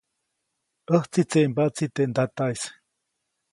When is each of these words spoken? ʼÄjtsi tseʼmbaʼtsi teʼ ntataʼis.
ʼÄjtsi 0.87 1.21
tseʼmbaʼtsi 1.29 1.85
teʼ 1.95 2.07
ntataʼis. 2.09 2.61